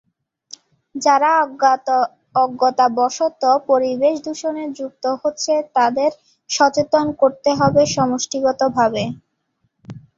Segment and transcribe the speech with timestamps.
[0.95, 1.31] যারা
[2.35, 6.11] অজ্ঞতাবশত পরিবেশ দূষণে যুক্ত হচ্ছে তাদের
[6.49, 9.03] সচেতন করতে হবে সমষ্টিগতভাবে।